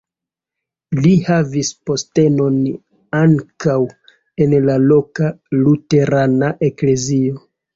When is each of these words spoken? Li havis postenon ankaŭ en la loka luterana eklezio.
Li 1.03 1.11
havis 1.27 1.69
postenon 1.89 2.57
ankaŭ 3.19 3.77
en 4.47 4.57
la 4.71 4.79
loka 4.89 5.31
luterana 5.61 6.51
eklezio. 6.71 7.39